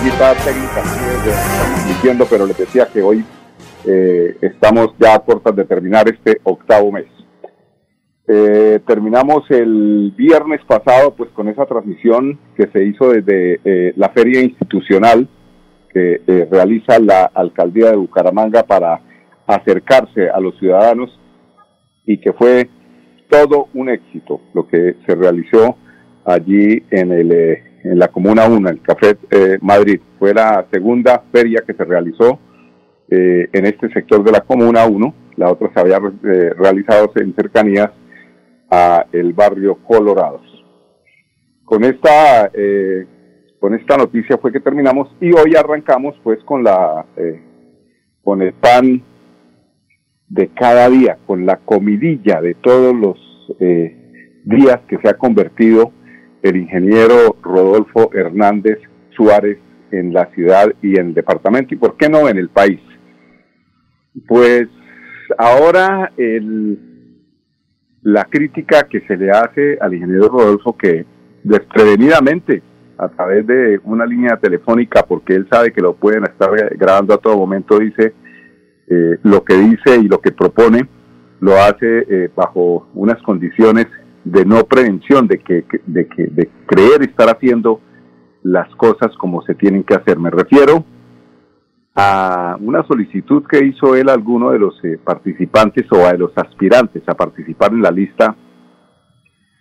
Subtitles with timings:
[0.00, 0.82] Técnica
[1.86, 3.24] diciendo, pero les decía que hoy
[3.86, 7.06] eh, estamos ya a puertas de terminar este octavo mes.
[8.26, 14.08] Eh, terminamos el viernes pasado pues con esa transmisión que se hizo desde eh, la
[14.08, 15.28] feria institucional
[15.92, 19.00] que realiza la alcaldía de Bucaramanga para
[19.46, 21.08] acercarse a los ciudadanos
[22.04, 22.68] y que fue
[23.30, 25.76] todo un éxito lo que se realizó
[26.24, 27.30] allí en el
[27.84, 30.00] en la Comuna 1, el Café eh, Madrid.
[30.18, 32.38] Fue la segunda feria que se realizó
[33.10, 35.14] eh, en este sector de la Comuna 1.
[35.36, 37.90] La otra se había eh, realizado en cercanías
[38.70, 40.42] a el barrio Colorados.
[41.64, 42.50] Con esta,
[43.58, 47.06] con esta noticia fue que terminamos y hoy arrancamos pues con la,
[48.22, 49.02] con el pan
[50.28, 53.18] de cada día, con la comidilla de todos los
[54.44, 55.90] días que se ha convertido
[56.44, 58.78] el ingeniero Rodolfo Hernández
[59.16, 59.58] Suárez
[59.90, 62.80] en la ciudad y en el departamento y por qué no en el país.
[64.28, 64.68] Pues
[65.38, 66.78] ahora el,
[68.02, 71.06] la crítica que se le hace al ingeniero Rodolfo que
[71.42, 72.62] desprevenidamente
[72.98, 77.18] a través de una línea telefónica porque él sabe que lo pueden estar grabando a
[77.18, 78.12] todo momento dice
[78.86, 80.86] eh, lo que dice y lo que propone
[81.40, 83.86] lo hace eh, bajo unas condiciones
[84.24, 87.80] de no prevención, de que, de que, de creer estar haciendo
[88.42, 90.18] las cosas como se tienen que hacer.
[90.18, 90.84] Me refiero
[91.94, 96.32] a una solicitud que hizo él a alguno de los eh, participantes o a los
[96.36, 98.34] aspirantes a participar en la lista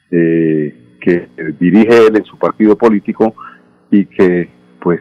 [0.10, 3.36] eh, que dirige él en su partido político
[3.92, 4.50] y que
[4.82, 5.00] pues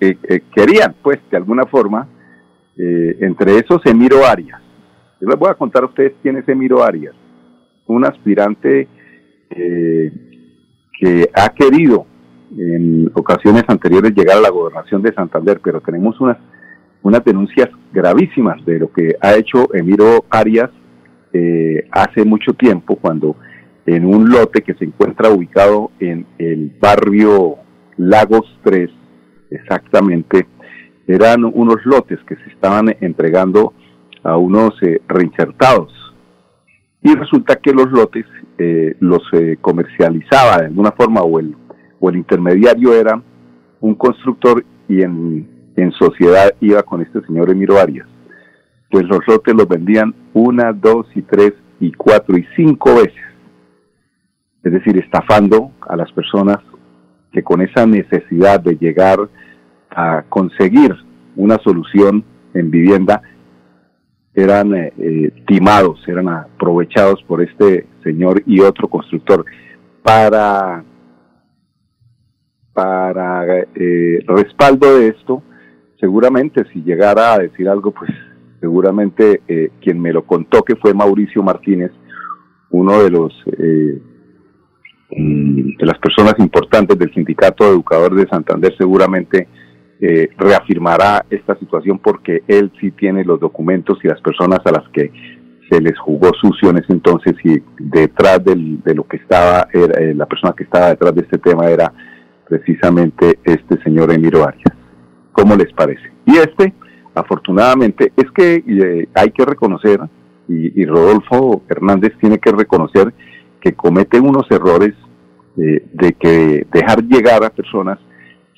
[0.00, 2.08] eh, querían pues de alguna forma
[2.78, 4.60] entre esos Emiro Arias.
[5.18, 7.14] Yo les voy a contar a ustedes quién es Emiro Arias
[7.86, 8.88] un aspirante
[9.50, 10.12] eh,
[10.98, 12.06] que ha querido
[12.56, 16.38] en ocasiones anteriores llegar a la gobernación de Santander, pero tenemos unas,
[17.02, 20.70] unas denuncias gravísimas de lo que ha hecho Emiro Arias
[21.32, 23.36] eh, hace mucho tiempo, cuando
[23.84, 27.56] en un lote que se encuentra ubicado en el barrio
[27.96, 28.90] Lagos 3,
[29.50, 30.46] exactamente,
[31.06, 33.74] eran unos lotes que se estaban entregando
[34.22, 35.95] a unos eh, reinsertados
[37.06, 38.26] y resulta que los lotes
[38.58, 41.54] eh, los eh, comercializaba de alguna forma o el,
[42.00, 43.22] o el intermediario era
[43.80, 48.08] un constructor y en, en sociedad iba con este señor Emiro Arias.
[48.90, 53.22] Pues los lotes los vendían una, dos y tres y cuatro y cinco veces.
[54.64, 56.58] Es decir, estafando a las personas
[57.30, 59.18] que con esa necesidad de llegar
[59.90, 60.92] a conseguir
[61.36, 63.22] una solución en vivienda
[64.36, 69.44] eran eh, eh, timados, eran aprovechados por este señor y otro constructor
[70.02, 70.84] para
[72.74, 75.42] para eh, respaldo de esto,
[75.98, 78.10] seguramente si llegara a decir algo, pues
[78.60, 79.40] seguramente
[79.80, 81.90] quien me lo contó que fue Mauricio Martínez,
[82.68, 83.32] uno de los
[85.10, 89.48] mm, de las personas importantes del sindicato de educadores de Santander, seguramente
[89.98, 94.86] eh, reafirmará esta situación porque él sí tiene los documentos y las personas a las
[94.90, 95.10] que
[95.70, 100.14] se les jugó sucio en ese entonces y detrás de lo que estaba, era, eh,
[100.14, 101.90] la persona que estaba detrás de este tema era
[102.46, 104.76] precisamente este señor Emiro Arias.
[105.32, 106.12] ¿Cómo les parece?
[106.26, 106.74] Y este,
[107.14, 109.98] afortunadamente, es que eh, hay que reconocer,
[110.46, 113.12] y, Rodolfo Hernández tiene que reconocer
[113.60, 114.92] que comete unos errores
[115.56, 117.98] de que dejar llegar a personas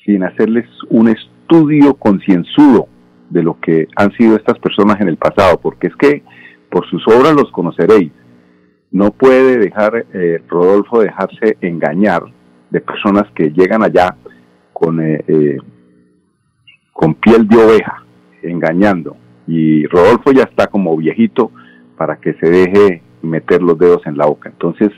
[0.09, 2.87] sin hacerles un estudio concienzudo
[3.29, 6.23] de lo que han sido estas personas en el pasado, porque es que
[6.71, 8.11] por sus obras los conoceréis.
[8.91, 12.23] no puede dejar, eh, Rodolfo, dejarse engañar
[12.71, 14.15] de personas que llegan allá
[14.73, 15.57] con, eh, eh,
[16.91, 18.03] con piel de oveja,
[18.41, 19.15] engañando.
[19.45, 21.51] Y Rodolfo ya está como viejito
[21.97, 24.49] para que se deje meter los dedos en la boca.
[24.49, 24.89] Entonces,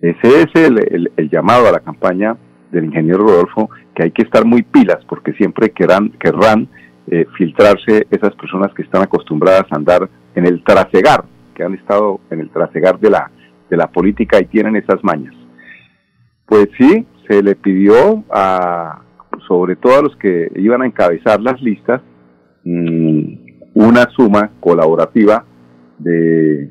[0.00, 2.36] ese es el, llamado a la campaña
[2.70, 6.68] del ingeniero Rodolfo, que hay que estar muy pilas porque siempre querrán, querrán
[7.36, 11.24] filtrarse esas personas que están acostumbradas a andar en el trasegar
[11.54, 13.30] que han estado en el trasegar de la,
[13.70, 15.34] de la política y tienen esas mañas.
[16.46, 19.00] Pues sí, se le pidió a,
[19.48, 22.02] sobre todo a los que iban a encabezar las listas,
[22.64, 25.44] mm, una suma colaborativa
[25.98, 26.70] de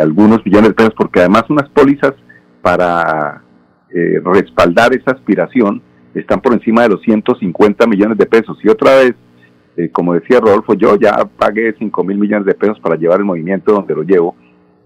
[0.00, 2.14] algunos millones de pesos, porque además unas pólizas
[2.62, 3.42] para
[3.94, 5.82] eh, respaldar esa aspiración
[6.14, 8.58] están por encima de los 150 millones de pesos.
[8.62, 9.14] Y otra vez,
[9.76, 13.24] eh, como decía Rodolfo, yo ya pagué 5 mil millones de pesos para llevar el
[13.24, 14.34] movimiento donde lo llevo.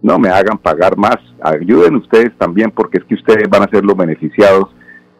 [0.02, 1.16] No me hagan pagar más.
[1.42, 4.68] Ayuden ustedes también porque es que ustedes van a ser los beneficiados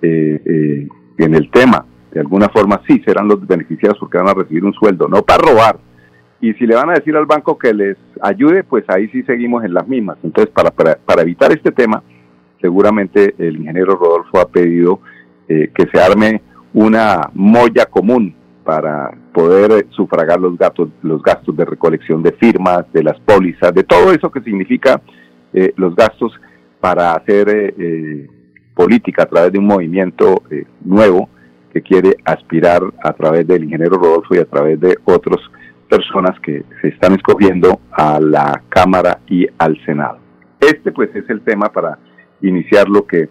[0.02, 1.86] eh, eh, en el tema.
[2.12, 5.42] De alguna forma sí serán los beneficiados porque van a recibir un sueldo, no para
[5.42, 5.78] robar.
[6.40, 9.64] Y si le van a decir al banco que les ayude, pues ahí sí seguimos
[9.64, 10.18] en las mismas.
[10.22, 12.02] Entonces, para, para, evitar este tema,
[12.64, 15.00] seguramente el ingeniero Rodolfo ha pedido
[15.46, 16.40] que se arme
[16.72, 18.34] una molla común
[18.64, 23.72] para poder eh, sufragar los gastos, los gastos de recolección de firmas, de las pólizas,
[23.74, 25.00] de todo eso que significa
[25.52, 26.32] eh, los gastos
[26.80, 28.28] para hacer eh,
[28.74, 30.42] política a través de un movimiento
[30.84, 31.28] nuevo
[31.72, 35.40] que quiere aspirar a través del ingeniero Rodolfo y a través de otras
[35.88, 40.18] personas que se están escogiendo a la Cámara y al Senado.
[40.60, 41.98] Este pues es el tema para
[42.48, 43.28] iniciar lo que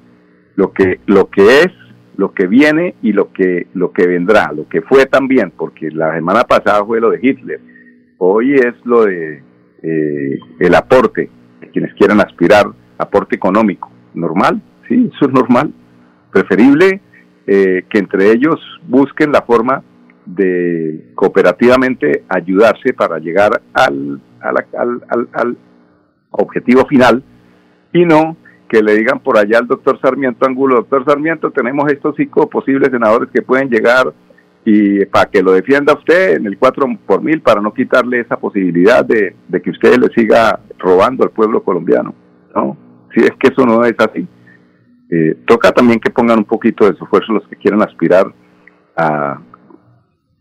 [0.55, 1.71] lo que lo que es
[2.17, 6.13] lo que viene y lo que, lo que vendrá, lo que fue también, porque la
[6.13, 7.59] semana pasada fue lo de Hitler,
[8.17, 9.41] hoy es lo de
[9.81, 11.29] eh, el aporte,
[11.59, 12.67] de quienes quieran aspirar,
[12.97, 15.73] aporte económico, normal, sí, eso es normal,
[16.31, 17.01] preferible
[17.47, 19.83] eh, que entre ellos busquen la forma
[20.25, 24.65] de cooperativamente ayudarse para llegar al, al,
[25.09, 25.57] al, al
[26.31, 27.23] objetivo final
[27.91, 28.37] y no
[28.73, 32.89] que le digan por allá al doctor Sarmiento Angulo, doctor Sarmiento, tenemos estos cinco posibles
[32.89, 34.11] senadores que pueden llegar
[34.65, 38.37] y para que lo defienda usted en el 4 por mil para no quitarle esa
[38.37, 42.15] posibilidad de, que usted le siga robando al pueblo colombiano.
[42.55, 42.75] ¿no?
[43.13, 44.27] Si es que eso no es así.
[45.11, 48.25] Eh, toca también que pongan un poquito de su esfuerzo los que quieran aspirar
[48.97, 49.39] a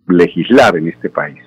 [0.08, 1.38] legislar en este país.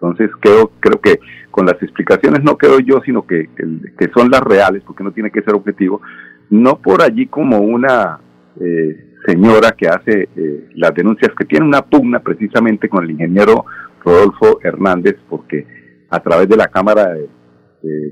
[0.00, 1.20] Entonces creo, creo que
[1.50, 5.30] con las explicaciones no quedo yo, sino que, que son las reales, porque no tiene
[5.30, 6.00] que ser objetivo,
[6.50, 8.18] no por allí como una
[8.60, 13.64] eh, señora que hace eh, las denuncias, que tiene una pugna precisamente con el ingeniero
[14.04, 15.66] Rodolfo Hernández, porque
[16.10, 17.28] a través de la Cámara de,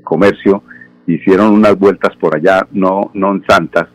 [0.02, 0.62] Comercio
[1.06, 3.86] hicieron unas vueltas por allá, no, no santas,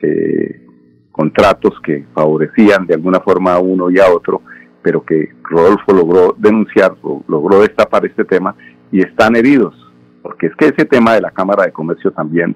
[0.00, 0.66] eh,
[1.10, 4.42] contratos que favorecían de alguna forma a uno y a otro,
[4.82, 6.94] pero que Rodolfo logró denunciar,
[7.26, 8.54] logró destapar este tema
[8.92, 9.74] y están heridos,
[10.20, 12.54] porque es que ese tema de la Cámara de Comercio también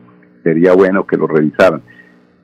[0.48, 1.82] sería bueno que lo revisaran.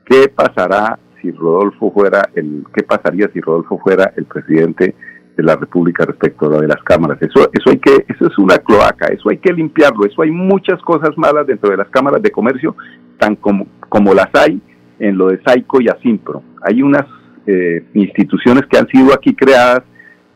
[0.05, 4.93] ¿Qué pasará si Rodolfo fuera el, qué pasaría si Rodolfo fuera el presidente
[5.35, 7.19] de la República respecto a lo de las cámaras?
[7.19, 10.79] Eso, eso hay que, eso es una cloaca, eso hay que limpiarlo, eso hay muchas
[10.83, 12.75] cosas malas dentro de las cámaras de comercio,
[13.17, 14.61] tan como, como las hay
[14.99, 16.43] en lo de Saico y Asimpro.
[16.61, 17.07] Hay unas
[17.47, 19.81] eh, instituciones que han sido aquí creadas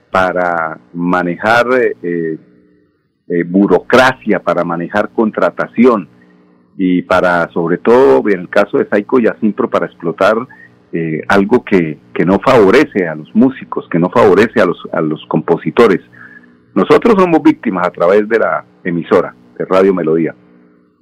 [0.09, 1.67] para manejar
[2.01, 2.37] eh,
[3.27, 6.09] eh, burocracia, para manejar contratación,
[6.81, 10.37] y para, sobre todo en el caso de Saiko y Asimpro, para explotar
[10.93, 15.01] eh, algo que, que, no favorece a los músicos, que no favorece a los, a
[15.01, 15.99] los compositores.
[16.73, 20.33] Nosotros somos víctimas a través de la emisora de Radio Melodía.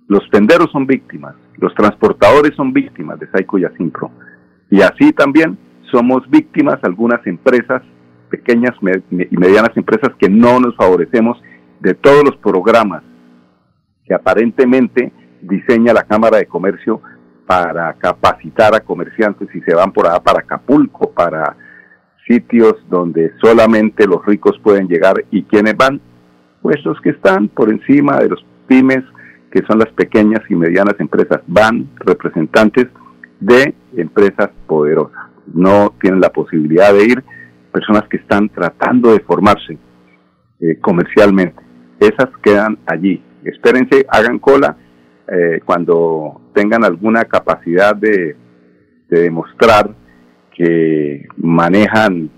[0.08, 4.10] Los tenderos son víctimas, los transportadores son víctimas de Saiko y Asimpro.
[4.72, 5.60] Y así también
[5.92, 7.84] somos víctimas algunas empresas,
[8.32, 8.74] pequeñas
[9.12, 11.40] y medianas empresas que no nos favorecemos
[11.82, 13.04] de todos los programas
[14.08, 17.02] que aparentemente diseña la Cámara de Comercio
[17.46, 21.56] para capacitar a comerciantes y se van por allá para Acapulco, para
[22.28, 26.02] sitios donde solamente los ricos pueden llegar y quienes van,
[26.62, 29.04] pues los que están por encima de los pymes,
[29.50, 32.88] que son las pequeñas y medianas empresas, van representantes
[33.40, 35.30] de empresas poderosas.
[35.54, 37.24] No tienen la posibilidad de ir
[37.72, 39.78] personas que están tratando de formarse
[40.60, 41.62] eh, comercialmente.
[42.00, 43.24] Esas quedan allí.
[43.44, 44.76] Espérense, hagan cola
[45.30, 48.36] eh, cuando tengan alguna capacidad de,
[49.10, 49.96] demostrar
[50.54, 52.30] que manejan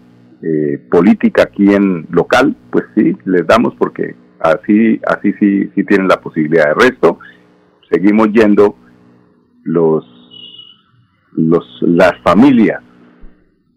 [0.44, 6.08] eh, política aquí en local, pues sí, les damos porque así, así sí, sí tienen
[6.08, 6.66] la posibilidad.
[6.66, 7.18] De resto,
[7.90, 8.76] seguimos yendo
[9.64, 10.06] los,
[11.32, 12.82] los, las familias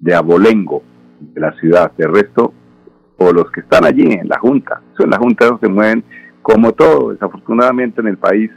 [0.00, 0.82] de Abolengo,
[1.20, 2.52] de la ciudad, de resto,
[3.16, 4.82] o los que están allí en la Junta.
[4.98, 6.04] en la Junta se mueven
[6.42, 8.50] como todo, desafortunadamente en el país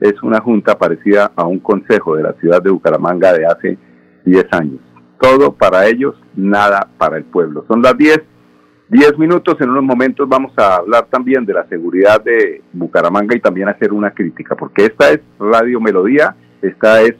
[0.00, 3.78] es una junta parecida a un consejo de la ciudad de Bucaramanga de hace
[4.24, 4.80] 10 años.
[5.20, 7.64] Todo para ellos, nada para el pueblo.
[7.66, 8.20] Son las 10,
[8.88, 13.40] 10 minutos, en unos momentos vamos a hablar también de la seguridad de Bucaramanga y
[13.40, 17.14] también hacer una crítica, porque esta es Radio Melodía, esta es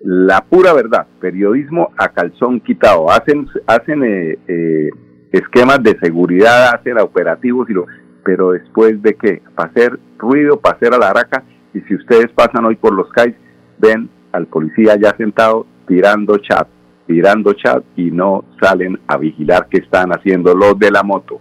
[0.00, 3.08] la pura verdad, periodismo a calzón quitado.
[3.08, 4.90] Hacen, hacen eh, eh,
[5.30, 7.86] esquemas de seguridad, hacen operativos, y lo,
[8.24, 9.42] pero después de qué?
[9.54, 13.34] Para hacer ruido, para hacer araca y si ustedes pasan hoy por los CAIs,
[13.78, 16.68] ven al policía ya sentado tirando chat,
[17.06, 21.40] tirando chat y no salen a vigilar qué están haciendo los de la moto.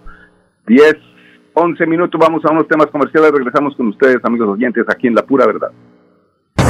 [0.68, 0.96] 10,
[1.54, 5.24] 11 minutos, vamos a unos temas comerciales, regresamos con ustedes, amigos oyentes, aquí en La
[5.24, 5.72] Pura Verdad.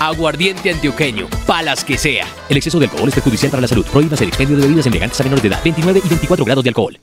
[0.00, 2.26] Aguardiente antioqueño, palas que sea.
[2.48, 3.86] El exceso de alcohol es perjudicial para la salud.
[3.86, 5.60] Prohíbas el expendio de bebidas elegantes a menores de edad.
[5.62, 6.98] 29 y 24 grados de alcohol.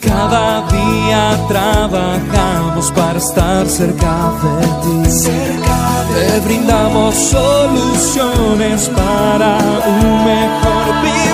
[0.00, 4.66] Cada día trabajamos para estar cerca de
[5.04, 5.10] ti.
[5.10, 11.33] Cerca de Te brindamos soluciones para un mejor vivir.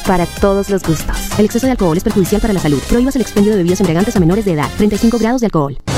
[0.11, 1.15] para todos los gustos.
[1.37, 2.81] El exceso de alcohol es perjudicial para la salud.
[2.89, 4.69] Prohíbas el expendio de bebidas embriagantes a menores de edad.
[4.77, 5.77] 5 grados de alcohol.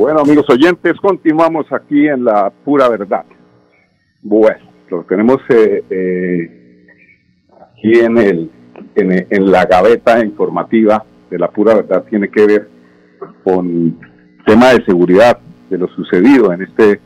[0.00, 3.26] Bueno, amigos oyentes, continuamos aquí en la pura verdad.
[4.22, 6.86] Bueno, lo tenemos eh, eh,
[7.60, 8.50] aquí en, el,
[8.94, 12.04] en, la gaveta informativa de la pura verdad.
[12.08, 12.68] Tiene que ver
[13.44, 13.98] con
[14.46, 17.00] tema de seguridad de lo sucedido en este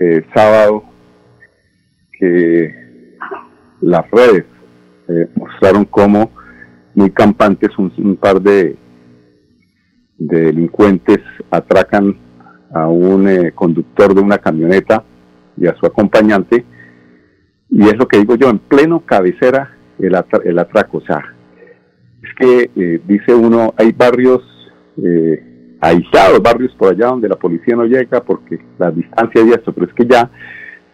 [0.00, 0.84] eh, sábado
[2.18, 3.18] que
[3.82, 4.46] las redes
[5.36, 6.30] mostraron cómo
[6.96, 8.76] muy campantes un, par de,
[10.18, 12.18] delincuentes atracan
[12.74, 15.04] a un eh, conductor de una camioneta
[15.56, 16.64] y a su acompañante.
[17.70, 20.98] Y es lo que digo yo en pleno cabecera el, el atraco.
[20.98, 21.36] O sea
[22.22, 24.42] es que eh, dice uno hay barrios
[25.80, 29.86] aislados barrios por allá donde la policía no llega porque la distancia y esto pero
[29.86, 30.30] es que ya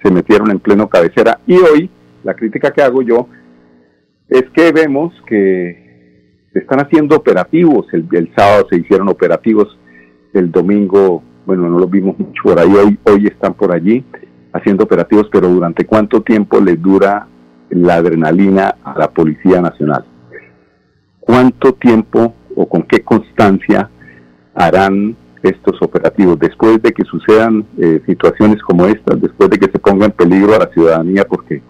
[0.03, 1.39] se metieron en pleno cabecera.
[1.47, 1.89] Y hoy
[2.25, 3.29] la crítica que hago yo
[4.29, 5.82] es que vemos que
[6.55, 9.79] están haciendo operativos, el, sábado se hicieron operativos,
[10.33, 14.05] el domingo bueno, no los vimos mucho por ahí, hoy, hoy están por allí
[14.53, 17.27] haciendo operativos, pero ¿durante cuánto tiempo les dura
[17.71, 20.05] la adrenalina a la Policía Nacional?
[21.19, 23.91] ¿Cuánto tiempo o con qué constancia
[24.55, 29.79] harán estos operativos después de que sucedan eh, situaciones como estas, después de que se
[29.79, 31.63] ponga en peligro a la ciudadanía, porque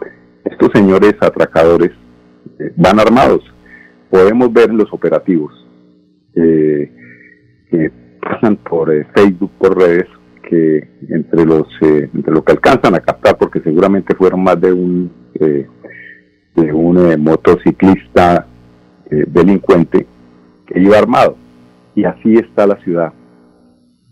[0.45, 1.93] estos señores atracadores
[2.59, 3.43] eh, van armados.
[4.13, 5.55] Podemos ver los operativos
[6.35, 6.93] eh,
[7.71, 7.91] que
[8.21, 10.07] pasan por Facebook, por redes,
[10.43, 15.11] que entre los entre lo que alcanzan a captar, porque seguramente fueron más de un
[16.55, 18.47] de un motociclista
[19.09, 20.07] delincuente
[20.67, 21.39] que iba armado.
[21.95, 23.15] Y así está la ciudad.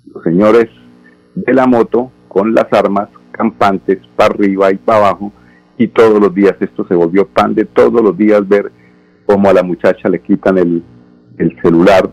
[0.07, 0.69] Los señores
[1.35, 5.33] de la moto con las armas campantes para arriba y para abajo
[5.78, 8.71] y todos los días esto se volvió pan de todos los días ver
[9.27, 10.83] cómo a la muchacha le quitan el,
[11.62, 12.11] celular,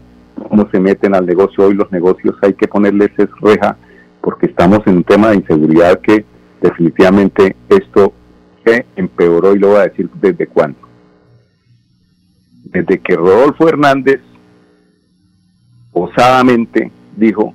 [0.49, 1.65] cómo se meten al negocio.
[1.65, 3.11] Hoy los negocios hay que ponerles
[3.41, 3.77] reja
[4.21, 6.25] porque estamos en un tema de inseguridad que
[6.61, 8.13] definitivamente esto
[8.65, 10.79] se empeoró y lo voy a decir desde cuándo.
[12.65, 14.21] Desde que Rodolfo Hernández
[15.91, 17.53] osadamente dijo,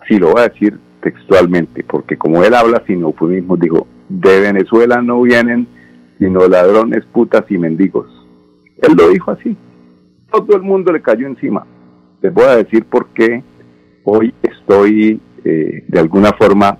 [0.00, 5.00] así lo voy a decir textualmente, porque como él habla sin eufemismo, dijo, de Venezuela
[5.02, 5.66] no vienen
[6.18, 8.06] sino ladrones, putas y mendigos.
[8.82, 9.56] Él lo dijo así.
[10.30, 11.66] Todo el mundo le cayó encima.
[12.20, 13.42] Les voy a decir por qué
[14.04, 16.78] hoy estoy eh, de alguna forma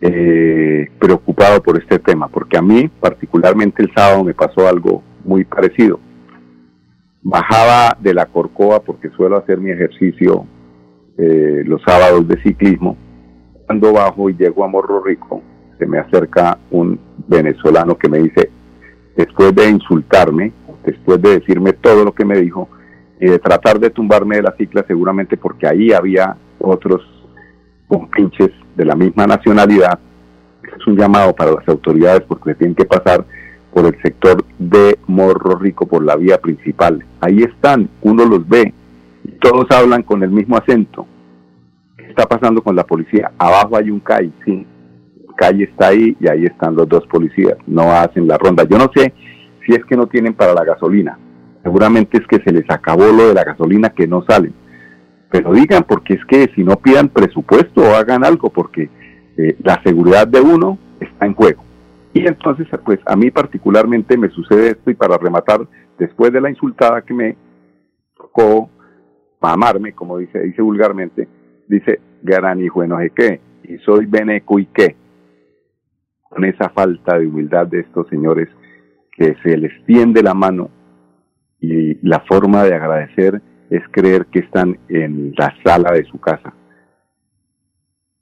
[0.00, 5.44] eh, preocupado por este tema, porque a mí particularmente el sábado me pasó algo muy
[5.44, 6.00] parecido.
[7.22, 10.46] Bajaba de la Corcova porque suelo hacer mi ejercicio
[11.18, 12.96] eh, los sábados de ciclismo.
[13.66, 15.42] Cuando bajo y llego a Morro Rico,
[15.78, 18.50] se me acerca un venezolano que me dice,
[19.16, 20.52] después de insultarme,
[20.84, 22.68] después de decirme todo lo que me dijo,
[23.20, 27.02] y de tratar de tumbarme de la cicla, seguramente porque ahí había otros
[27.86, 29.98] compinches de la misma nacionalidad.
[30.62, 33.26] Es un llamado para las autoridades porque tienen que pasar
[33.72, 37.04] por el sector de Morro Rico, por la vía principal.
[37.20, 38.72] Ahí están, uno los ve,
[39.40, 41.06] todos hablan con el mismo acento.
[41.96, 43.32] ¿Qué está pasando con la policía?
[43.38, 44.66] Abajo hay un CAI, sí.
[45.40, 47.56] CAI está ahí y ahí están los dos policías.
[47.66, 48.64] No hacen la ronda.
[48.68, 49.14] Yo no sé
[49.64, 51.18] si es que no tienen para la gasolina.
[51.62, 54.52] Seguramente es que se les acabó lo de la gasolina que no salen.
[55.30, 58.90] Pero digan, porque es que si no pidan presupuesto o hagan algo, porque
[59.36, 61.64] eh, la seguridad de uno está en juego.
[62.12, 65.60] Y entonces, pues a mí particularmente me sucede esto y para rematar,
[65.98, 67.36] después de la insultada que me
[68.16, 68.68] tocó
[69.40, 71.28] mamarme, como dice, dice vulgarmente,
[71.68, 74.96] dice, gran hijo no sé qué, y soy beneco y qué.
[76.30, 78.48] Con esa falta de humildad de estos señores
[79.12, 80.70] que se les tiende la mano
[81.60, 86.54] y la forma de agradecer es creer que están en la sala de su casa.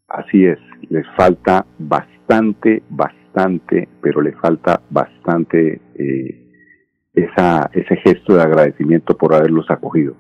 [0.09, 6.49] Así es, les falta bastante, bastante, pero le falta bastante eh,
[7.13, 10.17] esa, ese gesto de agradecimiento por haberlos acogido.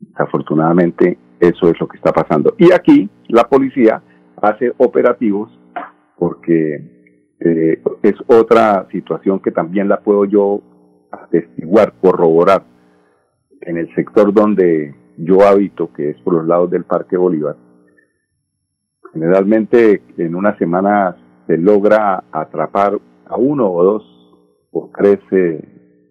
[0.00, 2.54] Desafortunadamente, eso es lo que está pasando.
[2.56, 4.02] Y aquí la policía
[4.40, 5.50] hace operativos
[6.16, 6.97] porque
[7.40, 10.60] eh, es otra situación que también la puedo yo
[11.10, 12.64] atestiguar, corroborar.
[13.60, 17.56] En el sector donde yo habito, que es por los lados del Parque Bolívar,
[19.12, 24.02] generalmente en una semana se logra atrapar a uno o dos
[24.70, 25.60] o tres eh,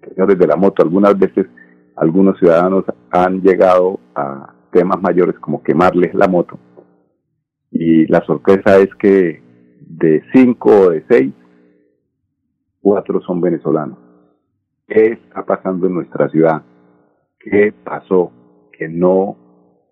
[0.07, 0.83] señores de la moto.
[0.83, 1.47] Algunas veces
[1.95, 6.59] algunos ciudadanos han llegado a temas mayores como quemarles la moto.
[7.71, 9.41] Y la sorpresa es que
[9.89, 11.33] de cinco o de seis,
[12.81, 13.97] cuatro son venezolanos.
[14.87, 16.61] ¿Qué está pasando en nuestra ciudad?
[17.39, 18.31] ¿Qué pasó?
[18.77, 19.35] Que no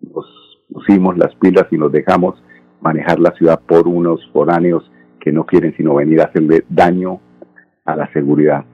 [0.01, 0.25] nos
[0.71, 2.41] pusimos las pilas y nos dejamos
[2.81, 7.19] manejar la ciudad por unos foráneos que no quieren sino venir a hacerle daño
[7.84, 8.65] a la seguridad.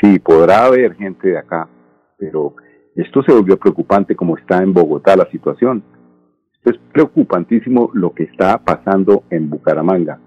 [0.00, 1.68] Sí, podrá haber gente de acá,
[2.16, 2.54] pero
[2.94, 5.82] esto se volvió preocupante como está en Bogotá la situación.
[6.64, 10.20] es preocupantísimo lo que está pasando en Bucaramanga.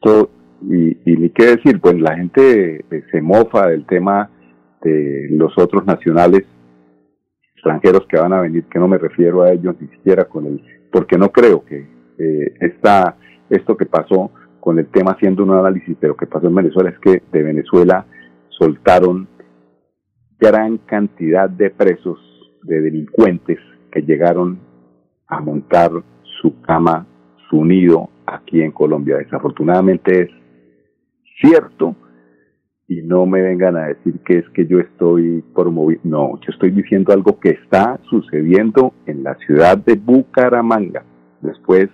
[0.00, 0.30] Esto,
[0.62, 4.30] y, ni qué decir, pues la gente eh, se mofa del tema
[4.82, 6.44] de los otros nacionales
[7.54, 10.62] extranjeros que van a venir, que no me refiero a ellos ni siquiera con el,
[10.92, 11.84] porque no creo que
[12.18, 13.16] eh, esta,
[13.50, 14.30] esto que pasó
[14.60, 17.42] con el tema haciendo un análisis de lo que pasó en Venezuela es que de
[17.42, 18.06] Venezuela
[18.50, 19.26] soltaron
[20.38, 22.20] gran cantidad de presos,
[22.62, 23.58] de delincuentes
[23.90, 24.60] que llegaron
[25.26, 25.90] a montar
[26.40, 27.04] su cama,
[27.48, 29.18] su nido aquí en Colombia.
[29.18, 30.30] Desafortunadamente es
[31.40, 31.96] cierto
[32.88, 36.08] y no me vengan a decir que es que yo estoy promoviendo.
[36.08, 41.04] No, yo estoy diciendo algo que está sucediendo en la ciudad de Bucaramanga.
[41.42, 41.88] Después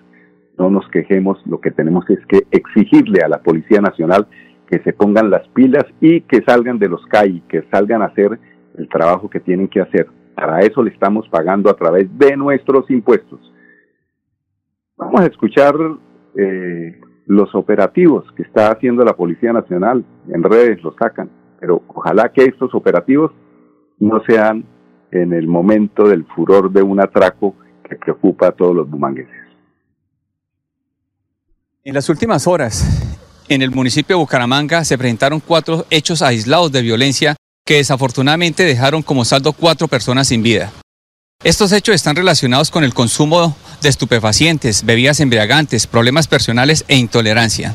[0.56, 4.28] no nos quejemos, lo que tenemos es que exigirle a la Policía Nacional
[4.68, 8.38] que se pongan las pilas y que salgan de los CAI, que salgan a hacer
[8.78, 10.06] el trabajo que tienen que hacer.
[10.34, 13.40] Para eso le estamos pagando a través de nuestros impuestos.
[14.96, 15.74] Vamos a escuchar
[16.36, 20.04] eh, los operativos que está haciendo la Policía Nacional.
[20.28, 21.30] En redes lo sacan,
[21.60, 23.32] pero ojalá que estos operativos
[23.98, 24.64] no sean
[25.10, 27.54] en el momento del furor de un atraco
[27.88, 29.32] que preocupa a todos los bumangueses.
[31.82, 33.14] En las últimas horas,
[33.48, 39.02] en el municipio de Bucaramanga se presentaron cuatro hechos aislados de violencia que desafortunadamente dejaron
[39.02, 40.72] como saldo cuatro personas sin vida.
[41.44, 47.74] Estos hechos están relacionados con el consumo de estupefacientes, bebidas embriagantes, problemas personales e intolerancia.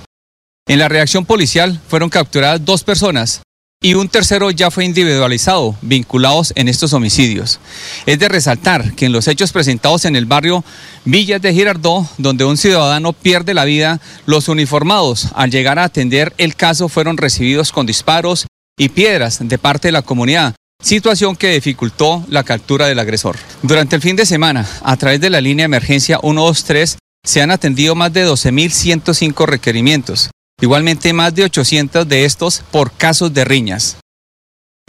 [0.67, 3.41] En la reacción policial fueron capturadas dos personas
[3.79, 7.59] y un tercero ya fue individualizado, vinculados en estos homicidios.
[8.07, 10.65] Es de resaltar que en los hechos presentados en el barrio
[11.05, 16.33] Villas de Girardó, donde un ciudadano pierde la vida, los uniformados al llegar a atender
[16.39, 18.47] el caso fueron recibidos con disparos
[18.79, 23.37] y piedras de parte de la comunidad, situación que dificultó la captura del agresor.
[23.61, 27.51] Durante el fin de semana, a través de la línea de emergencia 123, se han
[27.51, 30.29] atendido más de 12.105 requerimientos,
[30.61, 33.97] igualmente más de 800 de estos por casos de riñas.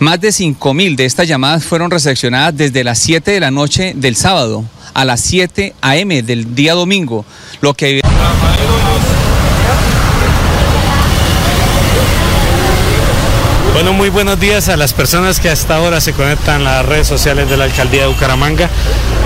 [0.01, 4.17] Más de 5.000 de estas llamadas fueron recepcionadas desde las 7 de la noche del
[4.17, 6.23] sábado a las 7 a.m.
[6.23, 7.27] del día domingo,
[7.61, 8.01] lo que...
[13.83, 17.07] Bueno, muy buenos días a las personas que hasta ahora se conectan a las redes
[17.07, 18.69] sociales de la Alcaldía de Bucaramanga.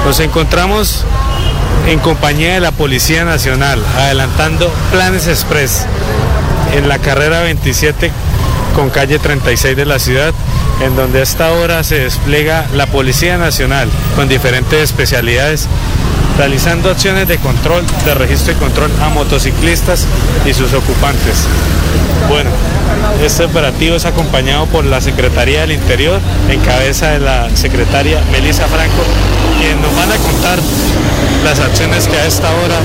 [0.05, 1.05] Nos encontramos
[1.88, 5.87] en compañía de la Policía Nacional, adelantando planes express
[6.73, 8.12] en la carrera 27
[8.77, 10.33] con calle 36 de la ciudad,
[10.83, 15.67] en donde a esta hora se despliega la Policía Nacional con diferentes especialidades
[16.37, 20.07] realizando acciones de control, de registro y control a motociclistas
[20.47, 21.47] y sus ocupantes.
[22.29, 22.51] Bueno,
[23.23, 28.66] este operativo es acompañado por la Secretaría del Interior, en cabeza de la secretaria Melissa
[28.66, 29.03] Franco,
[29.61, 30.59] quien nos van a contar
[31.44, 32.77] las acciones que a esta hora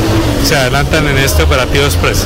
[0.43, 2.25] se adelantan en este operativo express.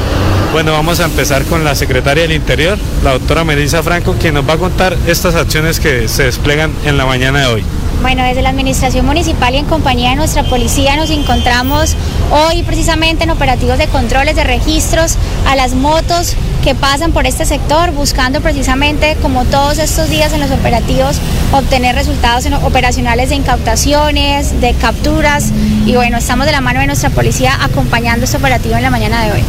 [0.52, 4.48] Bueno, vamos a empezar con la secretaria del Interior, la doctora Melissa Franco, quien nos
[4.48, 7.64] va a contar estas acciones que se despliegan en la mañana de hoy.
[8.04, 11.96] Bueno, desde la Administración Municipal y en compañía de nuestra policía nos encontramos
[12.32, 15.16] hoy precisamente en operativos de controles de registros
[15.48, 16.36] a las motos
[16.66, 21.16] que pasan por este sector, buscando precisamente, como todos estos días en los operativos,
[21.54, 25.54] obtener resultados operacionales de incautaciones, de capturas
[25.86, 29.24] y bueno, estamos de la mano de nuestra policía acompañando este operativo en la mañana
[29.24, 29.44] de hoy.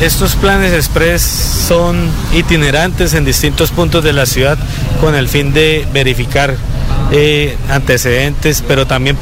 [0.00, 4.56] estos planes express son itinerantes en distintos puntos de la ciudad
[5.00, 6.54] con el fin de verificar
[7.12, 9.16] eh, antecedentes, pero también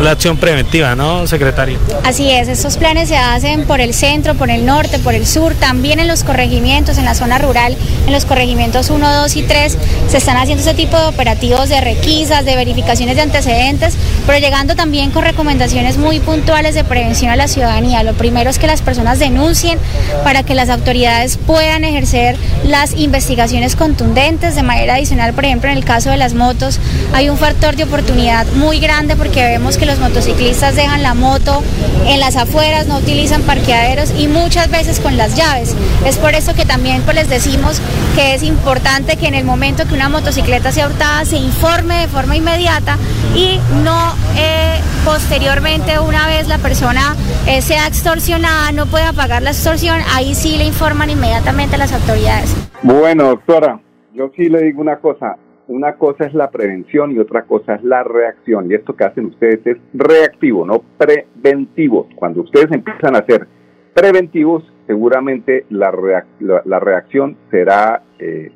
[0.00, 1.78] la acción preventiva, ¿no, secretario?
[2.04, 5.54] Así es, estos planes se hacen por el centro, por el norte, por el sur,
[5.54, 9.78] también en los corregimientos, en la zona rural, en los corregimientos 1, 2 y 3,
[10.10, 13.94] se están haciendo ese tipo de operativos de requisas, de verificaciones de antecedentes,
[14.26, 18.02] pero llegando también con recomendaciones muy puntuales de prevención a la ciudadanía.
[18.02, 19.78] Lo primero es que las personas denuncien
[20.24, 24.54] para que las autoridades puedan ejercer las investigaciones contundentes.
[24.54, 26.78] De manera adicional, por ejemplo, en el caso de las motos,
[27.12, 31.62] hay un factor de oportunidad muy grande porque vemos que los motociclistas dejan la moto
[32.06, 35.74] en las afueras, no utilizan parqueaderos y muchas veces con las llaves.
[36.04, 37.80] Es por eso que también pues, les decimos
[38.14, 42.08] que es importante que en el momento que una motocicleta sea hurtada se informe de
[42.08, 42.98] forma inmediata
[43.34, 47.14] y no eh, posteriormente una vez la persona
[47.46, 51.92] eh, sea extorsionada, no pueda pagar la extorsión, ahí sí le informan inmediatamente a las
[51.92, 52.54] autoridades.
[52.82, 53.80] Bueno, doctora,
[54.14, 55.36] yo sí le digo una cosa,
[55.68, 58.70] una cosa es la prevención y otra cosa es la reacción.
[58.70, 62.08] Y esto que hacen ustedes es reactivo, no preventivo.
[62.14, 63.46] Cuando ustedes empiezan a ser
[63.94, 65.92] preventivos, seguramente la,
[66.40, 68.52] la, reacción será, eh,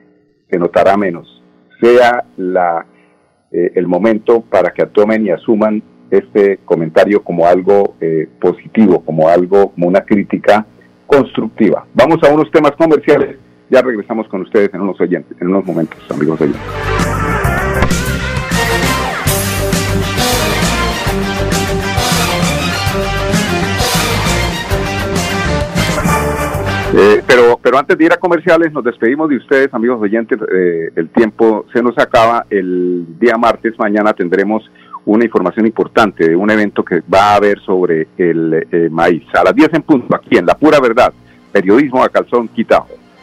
[0.49, 1.43] se notará menos.
[1.81, 2.87] Sea la,
[3.51, 9.29] eh, el momento para que tomen y asuman este comentario como algo eh, positivo, como
[9.29, 10.67] algo, como una crítica
[11.07, 11.87] constructiva.
[11.95, 13.37] Vamos a unos temas comerciales
[13.71, 17.00] ya regresamos con ustedes en unos oyentes, en unos momentos, amigos oyentes.
[26.93, 30.39] Eh, pero, pero antes de ir a comerciales, nos despedimos de ustedes, amigos oyentes.
[30.53, 32.47] Eh, el tiempo se nos acaba.
[32.51, 34.69] El día martes, mañana, tendremos
[35.05, 39.23] una información importante de un evento que va a haber sobre el eh, maíz.
[39.35, 41.13] A las 10 en punto, aquí en La Pura Verdad,
[41.53, 42.87] periodismo a calzón quitado.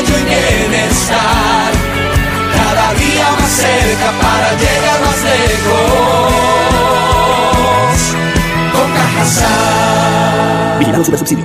[0.00, 1.72] y bienestar.
[2.54, 6.32] Cada día más cerca para llegar más lejos.
[8.72, 8.88] Con.
[10.78, 11.44] Vigilado Super Subsidio.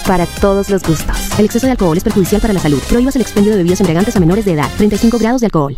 [0.07, 1.17] para todos los gustos.
[1.37, 2.81] El exceso de alcohol es perjudicial para la salud.
[2.89, 4.69] Prohíbas el expendio de bebidas embriagantes a menores de edad.
[4.77, 5.77] 35 grados de alcohol.